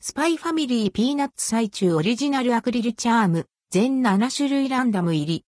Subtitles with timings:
[0.00, 5.44] スパイファミリーピーナッツ最中オリジナルアクリルチャーム、全7種類ランダム入り。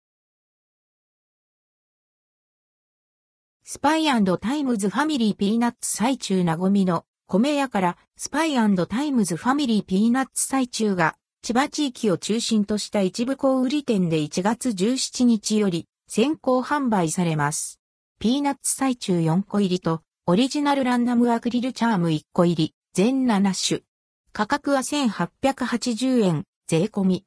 [3.62, 17.78] スパイタイムズファミリーピーナッツ最中なごみの米屋からスパイタイムズファミリーピーナッツ最中が千葉地域を中心とした一部小売店で1月17日より先行販売されます。
[18.18, 23.89] ピーナッツ最中4個入りとオリジナルランダムアクリルチャーム1個入り全7種。
[24.32, 27.24] 価格は1880円税込み。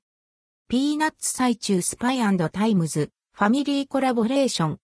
[0.70, 4.80] ピーナッツ最中スパイタイムズファミリーコラボレーション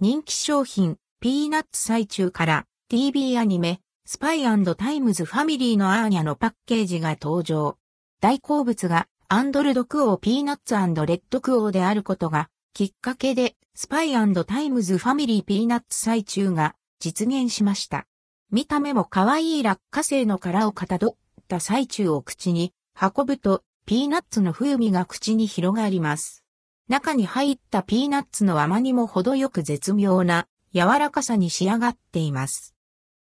[0.00, 7.78] 人気商品、ピーナッツ最中から TV アニメ、スパイタイムズファミリーのアーニャのパッケージが登場。
[8.20, 10.80] 大好物がアンドルドクオーピーナッツレ
[11.14, 18.06] ッドクオーであることがきっかけでスパイタイムズファミリーピーナッツ最中が実現しました。
[18.50, 21.14] 見た目も可愛い落花生の殻をかたどっ
[21.54, 26.44] た最中を口に運ぶとピーナッツの風味が口に広がります。
[26.88, 32.74] 中に入ったピーナッツの甘にも程よく絶妙な柔らかさに仕上がっています。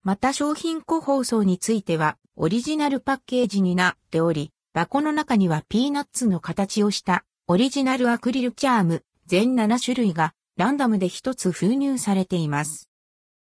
[0.02, 12.88] また商品個包装についてはオリジナルパッケージになっており、箱の中にはピーナッツの形をしたオリジナルアクリルチャーム全7種類がランダムで一つ封入されています。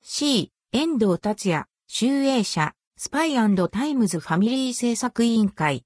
[0.01, 5.83] C、遠藤達也、集英社、スパイタイムズファミリー制作委員会、